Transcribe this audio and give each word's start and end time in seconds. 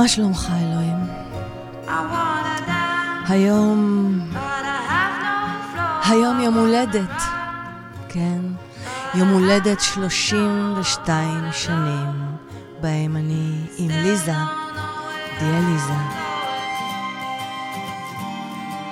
מה 0.00 0.08
שלומך, 0.08 0.52
אלוהים? 0.62 0.96
היום... 3.28 4.18
היום 6.04 6.40
יום 6.40 6.54
הולדת. 6.54 7.22
כן, 8.08 8.38
יום 9.14 9.28
הולדת 9.28 9.80
32 9.80 11.44
שנים, 11.52 12.36
בהם 12.80 13.16
אני 13.16 13.52
עם 13.78 13.90
ליזה, 13.90 14.32
דיאליזה. 15.40 15.92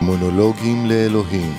מונולוגים 0.00 0.86
לאלוהים 0.86 1.54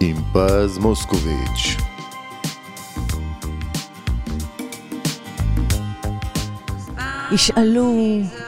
עם 0.00 0.16
פז 0.32 0.78
מוסקוביץ' 0.78 1.87
ישאלו 7.32 7.94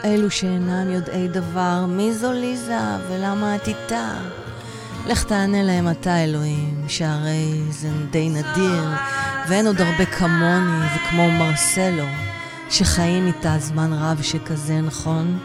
אלו 0.05 0.30
שאינם 0.30 0.91
יודעי 0.91 1.29
דבר, 1.29 1.84
מי 1.89 2.12
זו 2.12 2.33
ליזה 2.33 2.79
ולמה 3.09 3.56
את 3.56 3.69
איתה? 3.69 4.12
לך 5.06 5.25
תענה 5.25 5.62
להם 5.62 5.91
אתה, 5.91 6.25
אלוהים, 6.25 6.84
שהרי 6.89 7.62
זה 7.70 7.89
די 8.11 8.29
נדיר, 8.29 8.84
ואין 9.48 9.66
עוד 9.66 9.80
הרבה 9.80 10.05
כמוני 10.05 10.87
וכמו 10.97 11.30
מרסלו, 11.39 12.05
שחיים 12.70 13.27
איתה 13.27 13.59
זמן 13.59 13.93
רב 13.93 14.23
שכזה, 14.23 14.81
נכון? 14.81 15.39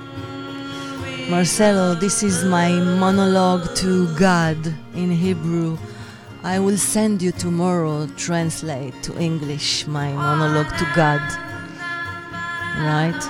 Marcelo, 1.30 1.96
this 1.96 2.22
is 2.22 2.44
my 2.44 2.70
monologue 3.04 3.66
to 3.82 3.92
God 4.20 4.60
in 4.94 5.10
Hebrew. 5.10 5.76
I 6.44 6.60
will 6.60 6.78
send 6.78 7.20
you 7.24 7.32
tomorrow 7.32 8.06
translate 8.16 8.94
to 9.06 9.12
English 9.18 9.88
my 9.88 10.10
monologue 10.14 10.72
to 10.78 10.86
God. 10.96 11.45
Right? 12.78 13.24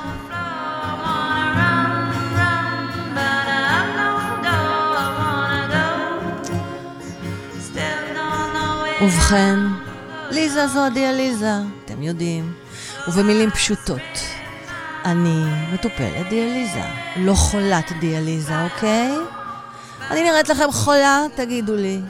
ובכן, 9.02 9.60
ליזה 10.32 10.68
זו 10.68 10.86
הדיאליזה, 10.86 11.54
אתם 11.86 12.04
יודעים. 12.04 12.54
ובמילים 13.08 13.52
פשוטות, 13.52 14.02
אני 15.06 15.44
מטופלת 15.74 16.30
דיאליזה, 16.30 16.82
לא 17.16 17.34
חולת 17.34 17.92
דיאליזה, 18.00 18.64
אוקיי? 18.64 19.12
אני 20.12 20.24
נראית 20.24 20.50
לכם 20.50 20.72
חולה? 20.72 21.24
תגידו 21.36 21.76
לי. 21.76 22.02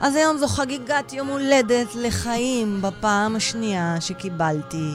אז 0.00 0.16
היום 0.16 0.38
זו 0.38 0.48
חגיגת 0.48 1.12
יום 1.12 1.28
הולדת 1.28 1.94
לחיים 1.94 2.82
בפעם 2.82 3.36
השנייה 3.36 3.96
שקיבלתי, 4.00 4.90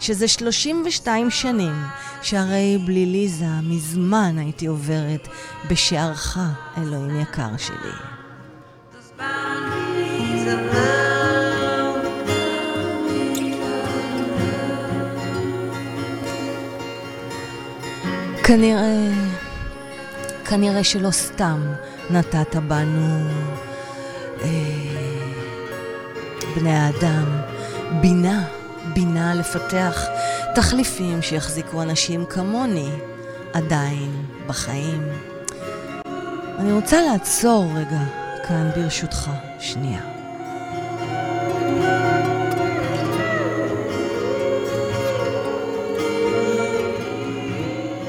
שזה 0.00 0.28
32 0.28 1.30
שנים, 1.30 1.74
שהרי 2.22 2.78
בלי 2.86 3.06
ליזה 3.06 3.46
מזמן 3.62 4.38
הייתי 4.38 4.66
עוברת 4.66 5.28
בשערך, 5.70 6.38
אלוהים 6.78 7.20
יקר 7.20 7.56
שלי. 7.56 7.92
כנראה, 18.44 19.12
כנראה 20.44 20.84
שלא 20.84 21.10
סתם 21.10 21.60
נתת 22.10 22.56
בנו 22.56 23.28
בני 26.56 26.76
האדם, 26.76 27.24
בינה, 28.00 28.44
בינה 28.94 29.34
לפתח 29.34 30.06
תחליפים 30.54 31.22
שיחזיקו 31.22 31.82
אנשים 31.82 32.24
כמוני 32.26 32.90
עדיין 33.52 34.24
בחיים. 34.46 35.02
אני 36.58 36.72
רוצה 36.72 37.02
לעצור 37.02 37.64
רגע 37.76 38.00
כאן 38.48 38.70
ברשותך, 38.76 39.30
שנייה. 39.60 40.00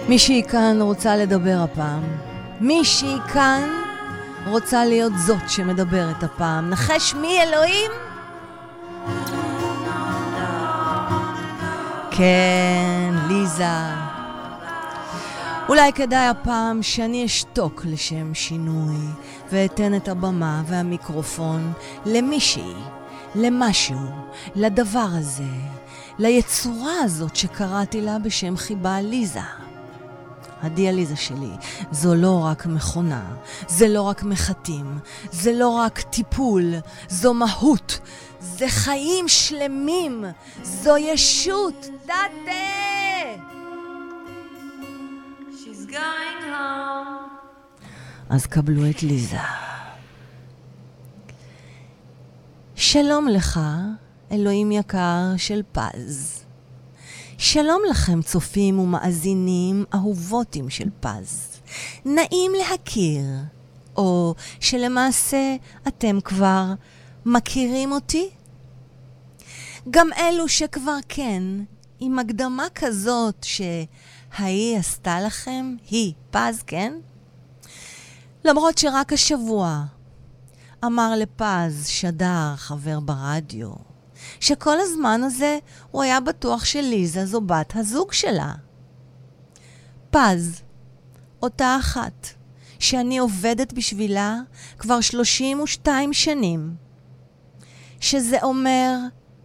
מישהי 0.10 0.44
כאן 0.44 0.78
רוצה 0.82 1.16
לדבר 1.16 1.58
הפעם. 1.64 2.04
מישהי 2.62 3.16
כאן 3.34 3.89
רוצה 4.48 4.86
להיות 4.86 5.14
זאת 5.18 5.50
שמדברת 5.50 6.24
הפעם. 6.24 6.70
נחש 6.70 7.14
מי, 7.14 7.42
אלוהים? 7.42 7.92
כן, 12.12 13.14
ליזה. 13.28 13.66
אולי 15.70 15.94
כדאי 15.94 16.28
הפעם 16.28 16.84
שאני 16.84 17.26
אשתוק 17.26 17.82
לשם 17.86 18.34
שינוי, 18.34 18.96
ואתן 19.52 19.96
את 19.96 20.08
הבמה 20.08 20.62
והמיקרופון 20.66 21.74
למישהי, 22.06 22.74
למשהו, 23.36 24.00
לדבר 24.56 25.08
הזה, 25.12 25.44
ליצורה 26.20 26.94
הזאת 27.04 27.36
שקראתי 27.36 28.02
לה 28.02 28.20
בשם 28.20 28.58
חיבה 28.58 29.02
ליזה. 29.02 29.69
הדיאליזה 30.62 31.16
שלי 31.16 31.52
זו 31.92 32.16
לא 32.16 32.46
רק 32.46 32.66
מכונה, 32.66 33.24
זה 33.68 33.88
לא 33.88 34.02
רק 34.02 34.24
מחטים, 34.24 35.00
זה 35.32 35.54
לא 35.54 35.70
רק 35.70 36.02
טיפול, 36.02 36.74
זו 37.10 37.34
מהות, 37.34 38.00
זה 38.40 38.66
חיים 38.70 39.28
שלמים, 39.28 40.26
זו 40.64 40.98
ישות, 40.98 41.86
דאטה! 42.06 42.80
אז 48.30 48.46
קבלו 48.46 48.90
את 48.90 49.04
ליזה. 49.04 49.38
שלום 52.76 53.28
לך, 53.28 53.60
אלוהים 54.32 54.72
יקר 54.72 55.34
של 55.38 55.62
פז. 55.72 56.39
שלום 57.42 57.82
לכם, 57.90 58.22
צופים 58.22 58.80
ומאזינים 58.80 59.86
אהובותים 59.94 60.70
של 60.70 60.90
פז. 61.00 61.62
נעים 62.06 62.52
להכיר, 62.60 63.26
או 63.96 64.36
שלמעשה 64.60 65.56
אתם 65.88 66.22
כבר 66.22 66.66
מכירים 67.26 67.92
אותי? 67.92 68.30
גם 69.90 70.08
אלו 70.18 70.50
שכבר 70.50 70.98
כן, 71.10 71.44
עם 72.00 72.20
הקדמה 72.20 72.68
כזאת 72.76 73.46
שההיא 73.46 74.78
עשתה 74.78 75.22
לכם, 75.22 75.76
היא, 75.90 76.14
פז, 76.32 76.64
כן? 76.68 76.94
למרות 78.46 78.78
שרק 78.78 79.14
השבוע 79.14 79.84
אמר 80.86 81.14
לפז, 81.18 81.88
שדר, 81.88 82.54
חבר 82.56 83.00
ברדיו, 83.00 83.89
שכל 84.40 84.80
הזמן 84.80 85.22
הזה 85.24 85.60
הוא 85.92 86.04
היה 86.04 86.20
בטוח 86.20 86.66
שליזה 86.66 87.26
זו 87.26 87.42
בת 87.42 87.76
הזוג 87.76 88.14
שלה. 88.14 88.52
פז, 90.10 90.62
אותה 91.42 91.78
אחת, 91.80 92.28
שאני 92.80 93.18
עובדת 93.18 93.74
בשבילה 93.74 94.40
כבר 94.78 95.02
32 95.02 96.14
שנים, 96.14 96.76
שזה 98.00 98.38
אומר 98.44 98.96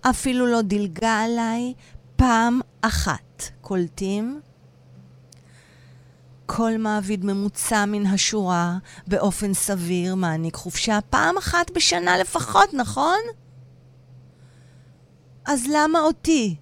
אפילו 0.02 0.46
לא 0.46 0.62
דילגה 0.62 1.24
עליי 1.24 1.74
פעם 2.18 2.62
אחת. 2.82 3.44
קולטים? 3.62 4.42
כל 6.46 6.72
מעביד 6.80 7.26
ממוצע 7.26 7.86
מן 7.86 8.06
השורה 8.06 8.78
באופן 9.08 9.54
סביר 9.54 10.16
מעניק 10.16 10.56
חופשה 10.56 11.00
פעם 11.10 11.38
אחת 11.38 11.72
בשנה 11.76 12.18
לפחות, 12.18 12.74
נכון? 12.74 13.20
אז 15.46 15.66
למה 15.74 16.00
אותי? 16.00 16.56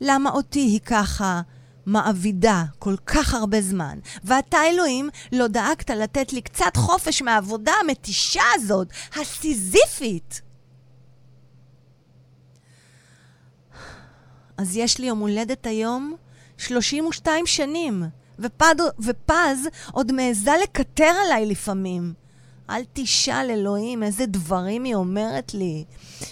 למה 0.00 0.30
אותי 0.30 0.60
היא 0.60 0.80
ככה 0.80 1.40
מעבידה 1.86 2.64
כל 2.78 2.96
כך 3.06 3.34
הרבה 3.34 3.60
זמן? 3.60 3.98
ואתה, 4.24 4.58
אלוהים, 4.70 5.10
לא 5.32 5.46
דאגת 5.46 5.90
לתת 5.90 6.32
לי 6.32 6.42
קצת 6.42 6.76
חופש 6.76 7.22
מהעבודה 7.22 7.72
המתישה 7.84 8.42
הזאת, 8.54 8.88
הסיזיפית. 9.16 10.42
אז 14.62 14.76
יש 14.76 14.98
לי 14.98 15.06
יום 15.06 15.18
הולדת 15.18 15.66
היום 15.66 16.14
32 16.58 17.46
שנים, 17.46 18.02
ופד, 18.38 18.74
ופז 18.98 19.68
עוד 19.92 20.12
מעיזה 20.12 20.50
לקטר 20.62 21.12
עליי 21.24 21.46
לפעמים. 21.46 22.14
אל 22.70 22.82
תשאל 22.92 23.50
אלוהים 23.50 24.02
איזה 24.02 24.26
דברים 24.26 24.84
היא 24.84 24.94
אומרת 24.94 25.54
לי. 25.54 25.84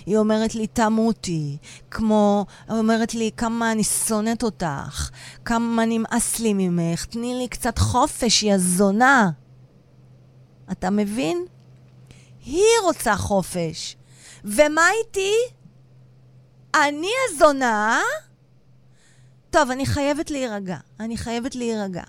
היא 0.07 0.17
אומרת 0.17 0.55
לי, 0.55 0.67
תמותי. 0.67 1.57
כמו, 1.91 2.47
היא 2.69 2.79
אומרת 2.79 3.15
לי, 3.15 3.31
כמה 3.37 3.73
אני 3.73 3.85
שונאת 3.85 4.43
אותך. 4.43 5.11
כמה 5.45 5.85
נמאס 5.87 6.41
לי 6.41 6.53
ממך. 6.55 7.05
תני 7.05 7.35
לי 7.35 7.49
קצת 7.49 7.79
חופש, 7.79 8.43
יא 8.43 8.59
זונה. 8.59 9.31
אתה 10.73 10.91
מבין? 10.91 11.45
היא 12.45 12.65
רוצה 12.85 13.17
חופש. 13.17 13.97
ומה 14.45 14.89
איתי? 15.01 15.33
אני 16.75 17.11
הזונה? 17.29 18.01
טוב, 19.51 19.71
אני 19.71 19.87
חייבת 19.87 20.31
להירגע. 20.31 20.77
אני 21.01 21.17
חייבת 21.17 21.55
להירגע. 21.55 22.03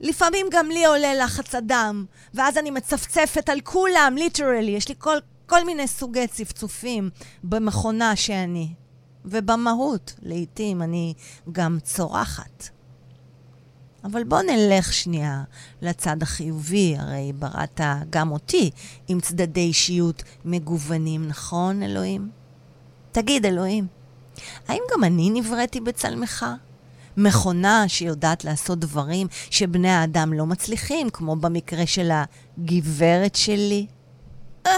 לפעמים 0.00 0.46
גם 0.50 0.68
לי 0.68 0.84
עולה 0.84 1.14
לחץ 1.14 1.54
הדם, 1.54 2.04
ואז 2.34 2.58
אני 2.58 2.70
מצפצפת 2.70 3.48
על 3.48 3.60
כולם, 3.60 4.14
ליטרלי. 4.18 4.70
יש 4.70 4.88
לי 4.88 4.94
כל, 4.98 5.16
כל 5.46 5.64
מיני 5.64 5.88
סוגי 5.88 6.26
צפצופים 6.26 7.10
במכונה 7.44 8.16
שאני. 8.16 8.68
ובמהות, 9.24 10.14
לעתים 10.22 10.82
אני 10.82 11.14
גם 11.52 11.78
צורחת. 11.82 12.68
אבל 14.04 14.24
בוא 14.24 14.42
נלך 14.42 14.92
שנייה 14.92 15.42
לצד 15.82 16.22
החיובי, 16.22 16.96
הרי 16.98 17.32
בראת 17.32 17.80
גם 18.10 18.30
אותי 18.30 18.70
עם 19.08 19.20
צדדי 19.20 19.60
אישיות 19.60 20.22
מגוונים, 20.44 21.28
נכון, 21.28 21.82
אלוהים? 21.82 22.39
תגיד, 23.12 23.46
אלוהים, 23.46 23.86
האם 24.68 24.82
גם 24.92 25.04
אני 25.04 25.30
נבראתי 25.30 25.80
בצלמך? 25.80 26.46
מכונה 27.16 27.84
שיודעת 27.88 28.44
לעשות 28.44 28.78
דברים 28.78 29.26
שבני 29.50 29.90
האדם 29.90 30.32
לא 30.32 30.46
מצליחים, 30.46 31.10
כמו 31.10 31.36
במקרה 31.36 31.86
של 31.86 32.10
הגברת 32.12 33.34
שלי? 33.34 33.86
אה, 34.66 34.72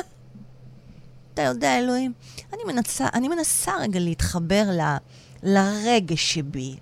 אתה 1.35 1.43
יודע, 1.43 1.79
אלוהים, 1.79 2.13
אני 2.53 2.73
מנסה, 2.73 3.07
אני 3.15 3.29
מנסה 3.29 3.73
רגע 3.81 4.01
להתחבר 4.01 4.65
ל, 4.71 4.97
לרגש 5.43 6.35
שבי. 6.35 6.77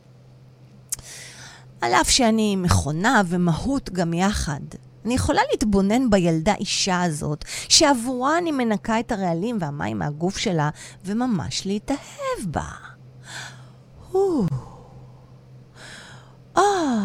על 1.81 1.93
אף 1.93 2.11
שאני 2.11 2.57
מכונה 2.57 3.23
ומהות 3.27 3.91
גם 3.91 4.15
יחד. 4.15 4.61
אני 5.05 5.15
יכולה 5.15 5.43
להתבונן 5.51 6.11
בילדה 6.11 6.55
אישה 6.55 7.03
הזאת, 7.03 7.45
שעבורה 7.69 8.39
אני 8.39 8.53
מנקה 8.53 9.01
את 9.01 9.13
הרעלים 9.13 9.59
והמים 9.61 9.99
מהגוף 9.99 10.39
שלה, 10.39 10.71
וממש 11.05 11.67
להתאהב 11.67 12.47
בה. 12.47 12.71
אה, 16.57 17.05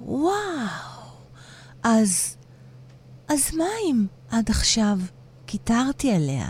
וואו. 0.00 0.36
אז, 1.82 2.36
אז 3.28 3.54
מה 3.54 3.64
אם 3.84 4.06
עד 4.30 4.50
עכשיו 4.50 4.98
קיטרתי 5.46 6.12
עליה? 6.12 6.48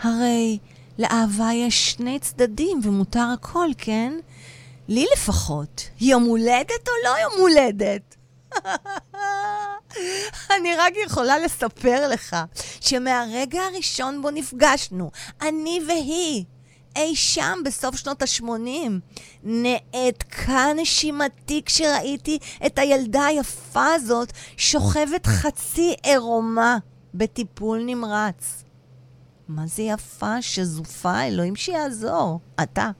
הרי 0.00 0.58
לאהבה 0.98 1.52
יש 1.52 1.90
שני 1.90 2.18
צדדים 2.18 2.80
ומותר 2.82 3.26
הכל, 3.34 3.68
כן? 3.78 4.12
לי 4.88 5.06
לפחות. 5.12 5.82
יום 6.00 6.24
הולדת 6.24 6.88
או 6.88 6.92
לא 7.04 7.18
יום 7.22 7.32
הולדת? 7.40 8.16
אני 10.56 10.76
רק 10.76 10.92
יכולה 11.06 11.38
לספר 11.38 12.08
לך 12.08 12.36
שמהרגע 12.80 13.62
הראשון 13.62 14.22
בו 14.22 14.30
נפגשנו, 14.30 15.10
אני 15.42 15.80
והיא, 15.88 16.44
אי 16.96 17.16
שם 17.16 17.58
בסוף 17.64 17.96
שנות 17.96 18.22
ה-80, 18.22 18.90
נעתקה 19.42 20.66
נשימתי 20.76 21.62
כשראיתי 21.66 22.38
את 22.66 22.78
הילדה 22.78 23.24
היפה 23.26 23.86
הזאת 23.94 24.32
שוכבת 24.56 25.26
חצי 25.26 25.94
עירומה 26.02 26.78
בטיפול 27.14 27.82
נמרץ. 27.86 28.64
מה 29.48 29.66
זה 29.66 29.82
יפה, 29.82 30.42
שזופה, 30.42 31.22
אלוהים 31.22 31.56
שיעזור. 31.56 32.40
אתה. 32.62 32.90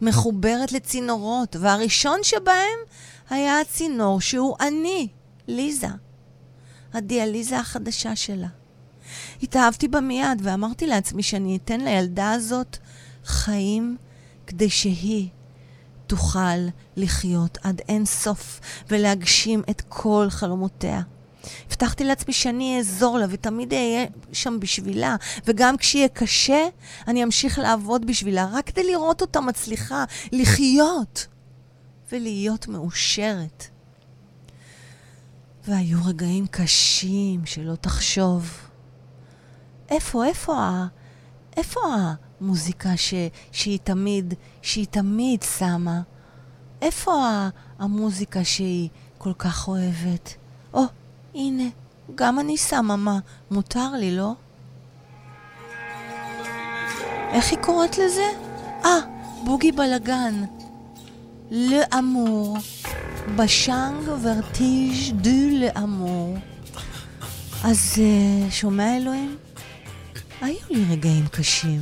מחוברת 0.00 0.72
לצינורות, 0.72 1.56
והראשון 1.60 2.20
שבהם 2.22 2.78
היה 3.30 3.60
הצינור 3.60 4.20
שהוא 4.20 4.56
אני, 4.60 5.08
ליזה. 5.48 5.88
הדיאליזה 6.92 7.58
החדשה 7.58 8.16
שלה. 8.16 8.48
התאהבתי 9.42 9.88
בה 9.88 10.00
מיד 10.00 10.40
ואמרתי 10.42 10.86
לעצמי 10.86 11.22
שאני 11.22 11.56
אתן 11.56 11.80
לילדה 11.80 12.32
הזאת 12.32 12.76
חיים 13.24 13.96
כדי 14.46 14.70
שהיא 14.70 15.28
תוכל 16.06 16.68
לחיות 16.96 17.58
עד 17.62 17.80
אין 17.88 18.04
סוף 18.04 18.60
ולהגשים 18.88 19.62
את 19.70 19.82
כל 19.88 20.26
חלומותיה. 20.30 21.02
הבטחתי 21.66 22.04
לעצמי 22.04 22.32
שאני 22.34 22.78
אעזור 22.78 23.18
לה 23.18 23.26
ותמיד 23.30 23.74
אהיה 23.74 24.06
שם 24.32 24.60
בשבילה, 24.60 25.16
וגם 25.46 25.76
כשיהיה 25.76 26.08
קשה, 26.08 26.68
אני 27.08 27.24
אמשיך 27.24 27.58
לעבוד 27.58 28.06
בשבילה, 28.06 28.48
רק 28.52 28.66
כדי 28.66 28.84
לראות 28.84 29.20
אותה 29.20 29.40
מצליחה 29.40 30.04
לחיות 30.32 31.26
ולהיות 32.12 32.68
מאושרת. 32.68 33.77
והיו 35.68 35.98
רגעים 36.04 36.46
קשים 36.46 37.46
שלא 37.46 37.74
תחשוב. 37.74 38.52
איפה, 39.88 40.24
איפה 40.24 40.58
ה... 40.58 40.86
איפה 41.56 41.80
המוזיקה 42.40 42.96
ש, 42.96 43.14
שהיא 43.52 43.78
תמיד, 43.84 44.34
שהיא 44.62 44.86
תמיד 44.90 45.42
שמה? 45.58 46.00
איפה 46.82 47.12
ה, 47.12 47.48
המוזיקה 47.78 48.44
שהיא 48.44 48.88
כל 49.18 49.32
כך 49.38 49.68
אוהבת? 49.68 50.34
או, 50.74 50.82
הנה, 51.34 51.68
גם 52.14 52.38
אני 52.38 52.56
שמה 52.56 52.96
מה, 52.96 53.18
מותר 53.50 53.90
לי, 53.92 54.16
לא? 54.16 54.32
איך 57.32 57.50
היא 57.50 57.58
קוראת 57.58 57.98
לזה? 57.98 58.28
אה, 58.84 58.98
בוגי 59.44 59.72
בלגן. 59.72 60.44
לאמור. 61.50 62.56
בשאנג 63.36 64.08
ורטיג' 64.22 65.12
דו 65.12 65.58
לאמור. 65.60 66.36
אז 67.64 67.94
uh, 67.94 68.52
שומע 68.52 68.96
אלוהים? 68.96 69.36
היו 70.40 70.56
לי 70.70 70.84
רגעים 70.90 71.26
קשים, 71.26 71.80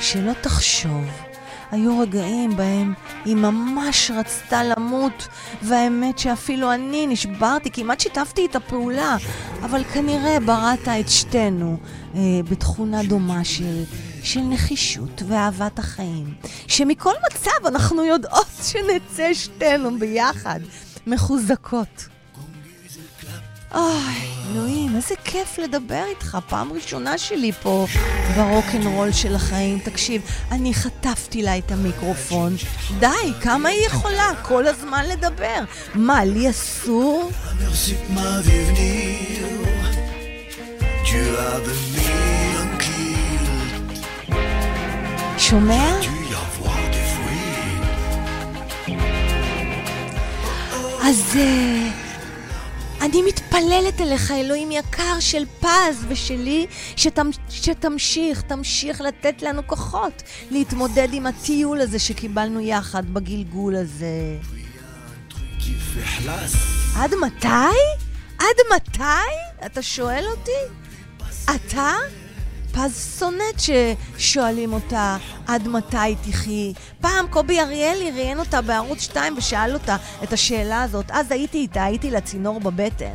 שלא 0.00 0.32
תחשוב. 0.40 1.04
היו 1.70 1.98
רגעים 1.98 2.56
בהם 2.56 2.94
היא 3.24 3.36
ממש 3.36 4.10
רצתה 4.14 4.64
למות, 4.64 5.28
והאמת 5.62 6.18
שאפילו 6.18 6.72
אני 6.72 7.06
נשברתי, 7.06 7.70
כמעט 7.70 8.00
שיתפתי 8.00 8.46
את 8.46 8.56
הפעולה, 8.56 9.16
אבל 9.62 9.84
כנראה 9.84 10.40
בראת 10.40 10.88
את 10.88 11.08
שתינו 11.08 11.76
אה, 12.14 12.20
בתכונה 12.50 13.02
דומה 13.02 13.44
של, 13.44 13.84
של 14.24 14.40
נחישות 14.40 15.22
ואהבת 15.28 15.78
החיים, 15.78 16.34
שמכל 16.68 17.14
מצב 17.26 17.66
אנחנו 17.66 18.04
יודעות 18.04 18.46
שנצא 18.62 19.34
שתינו 19.34 19.98
ביחד, 19.98 20.60
מחוזקות. 21.06 22.08
אוי, 23.74 24.34
אלוהים, 24.50 24.96
איזה 24.96 25.14
כיף 25.24 25.58
לדבר 25.58 26.04
איתך. 26.10 26.38
פעם 26.48 26.72
ראשונה 26.72 27.18
שלי 27.18 27.52
פה 27.52 27.86
ברוקנרול 28.36 29.12
של 29.12 29.34
החיים. 29.34 29.78
תקשיב, 29.78 30.22
אני 30.50 30.74
חטפתי 30.74 31.42
לה 31.42 31.58
את 31.58 31.72
המיקרופון. 31.72 32.56
די, 32.98 33.32
כמה 33.40 33.68
היא 33.68 33.86
יכולה 33.86 34.30
כל 34.42 34.66
הזמן 34.66 35.04
לדבר? 35.08 35.58
מה, 35.94 36.24
לי 36.24 36.50
אסור? 36.50 37.30
שומע? 45.54 45.98
אז... 51.02 51.34
Uh... 51.34 51.38
אני 53.02 53.22
מתפללת 53.22 54.00
אליך, 54.00 54.30
אלוהים 54.30 54.72
יקר 54.72 55.20
של 55.20 55.44
פז 55.60 56.04
ושלי, 56.08 56.66
שתמ, 56.96 57.30
שתמשיך, 57.48 58.42
תמשיך 58.42 59.00
לתת 59.00 59.42
לנו 59.42 59.66
כוחות 59.66 60.22
להתמודד 60.50 61.08
עם 61.12 61.26
הטיול 61.26 61.80
הזה 61.80 61.98
שקיבלנו 61.98 62.60
יחד 62.60 63.14
בגלגול 63.14 63.76
הזה. 63.76 64.38
עד 66.96 67.14
מתי? 67.14 67.48
עד 68.38 68.56
מתי? 68.76 69.02
אתה 69.66 69.82
שואל 69.82 70.24
אותי? 70.30 70.60
אתה? 71.44 71.92
פז 72.74 73.18
שונאת 73.18 73.60
ששואלים 74.18 74.72
אותה 74.72 75.16
עד 75.46 75.68
מתי 75.68 76.14
תחי. 76.30 76.72
פעם 77.00 77.26
קובי 77.30 77.60
אריאלי 77.60 78.10
ראיין 78.10 78.38
אותה 78.38 78.62
בערוץ 78.62 79.00
2 79.00 79.34
ושאל 79.36 79.74
אותה 79.74 79.96
את 80.22 80.32
השאלה 80.32 80.82
הזאת. 80.82 81.04
אז 81.10 81.30
הייתי 81.30 81.58
איתה, 81.58 81.84
הייתי 81.84 82.10
לצינור 82.10 82.60
בבטן. 82.60 83.14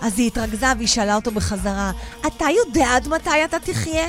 אז 0.00 0.18
היא 0.18 0.26
התרכזה 0.26 0.66
והיא 0.76 0.88
שאלה 0.88 1.14
אותו 1.14 1.30
בחזרה, 1.30 1.90
אתה 2.26 2.44
יודע 2.66 2.96
עד 2.96 3.08
מתי 3.08 3.44
אתה 3.44 3.58
תחיה? 3.58 4.08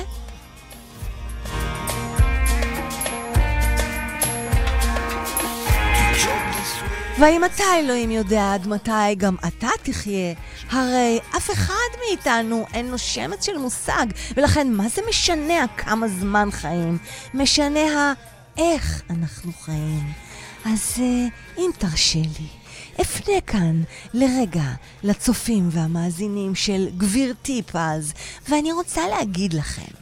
והאם 7.20 7.44
אתה, 7.44 7.64
אלוהים, 7.78 8.10
יודע 8.10 8.54
עד 8.54 8.68
מתי 8.68 9.14
גם 9.16 9.36
אתה 9.48 9.68
תחיה? 9.82 10.34
הרי 10.70 11.18
אף 11.36 11.50
אחד 11.50 11.74
מאיתנו 12.06 12.66
אין 12.74 12.90
לו 12.90 12.98
שמץ 12.98 13.46
של 13.46 13.58
מושג, 13.58 14.06
ולכן 14.36 14.72
מה 14.72 14.88
זה 14.88 15.02
משנה 15.08 15.68
כמה 15.76 16.08
זמן 16.08 16.48
חיים? 16.50 16.98
משנה 17.34 18.14
האיך 18.56 19.02
אנחנו 19.10 19.52
חיים. 19.52 20.12
אז 20.64 20.94
אה, 20.98 21.26
אם 21.58 21.70
תרשה 21.78 22.18
לי, 22.18 22.46
אפנה 23.00 23.40
כאן 23.46 23.82
לרגע 24.14 24.68
לצופים 25.02 25.68
והמאזינים 25.70 26.54
של 26.54 26.88
גבירתי 26.96 27.62
פז, 27.62 28.12
ואני 28.48 28.72
רוצה 28.72 29.08
להגיד 29.08 29.52
לכם, 29.52 29.99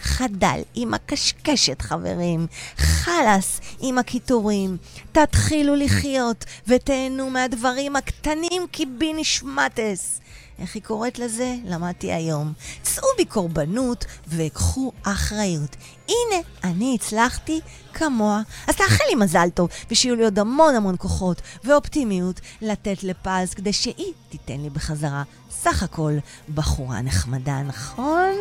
חדל 0.00 0.60
עם 0.74 0.94
הקשקשת, 0.94 1.82
חברים. 1.82 2.46
חלאס 2.76 3.60
עם 3.80 3.98
הקיטורים. 3.98 4.76
תתחילו 5.12 5.76
לחיות 5.76 6.44
ותהנו 6.66 7.30
מהדברים 7.30 7.96
הקטנים 7.96 8.66
קיבינישמטס. 8.70 10.20
איך 10.58 10.74
היא 10.74 10.82
קוראת 10.82 11.18
לזה? 11.18 11.54
למדתי 11.64 12.12
היום. 12.12 12.52
צאו 12.82 13.06
בקורבנות 13.18 14.04
וקחו 14.28 14.92
אחריות. 15.02 15.76
הנה, 16.08 16.42
אני 16.64 16.94
הצלחתי 16.94 17.60
כמוה. 17.94 18.42
אז 18.66 18.76
תאחל 18.76 19.04
לי 19.08 19.14
מזל 19.14 19.48
טוב, 19.54 19.68
ושיהיו 19.90 20.16
לי 20.16 20.24
עוד 20.24 20.38
המון 20.38 20.74
המון 20.74 20.94
כוחות 20.98 21.42
ואופטימיות 21.64 22.40
לתת 22.62 23.02
לפז, 23.02 23.54
כדי 23.54 23.72
שהיא 23.72 24.12
תיתן 24.28 24.60
לי 24.60 24.70
בחזרה. 24.70 25.22
סך 25.50 25.82
הכל 25.82 26.12
בחורה 26.54 27.02
נחמדה, 27.02 27.62
נכון? 27.62 28.32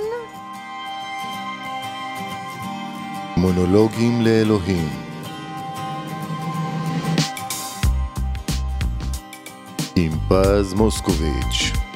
מונולוגים 3.39 4.21
לאלוהים. 4.21 4.89
עם 9.95 10.11
פז 10.29 10.73
מוסקוביץ' 10.73 11.88